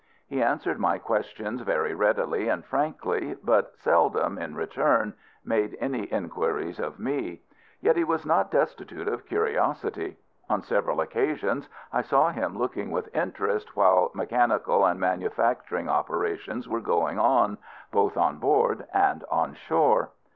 He 0.27 0.41
answered 0.41 0.79
my 0.79 0.97
questions 0.97 1.61
very 1.61 1.93
readily 1.93 2.49
and 2.49 2.65
frankly, 2.65 3.35
but 3.43 3.77
seldom, 3.77 4.39
in 4.39 4.55
return, 4.55 5.13
made 5.45 5.77
any 5.79 6.05
inquiries 6.11 6.79
of 6.79 6.97
me. 6.97 7.43
Yet 7.81 7.95
he 7.97 8.03
was 8.03 8.25
not 8.25 8.49
destitute 8.49 9.07
of 9.07 9.27
curiosity. 9.27 10.17
On 10.49 10.63
several 10.63 11.01
occasions 11.01 11.69
I 11.93 12.01
saw 12.01 12.31
him 12.31 12.57
looking 12.57 12.89
with 12.89 13.15
interest 13.15 13.75
while 13.75 14.09
mechanical 14.15 14.87
and 14.87 14.99
manufacturing 14.99 15.87
operations 15.87 16.67
were 16.67 16.81
going 16.81 17.19
on, 17.19 17.59
both 17.91 18.17
on 18.17 18.39
board 18.39 18.87
and 18.91 19.23
on 19.29 19.53
shore. 19.53 20.09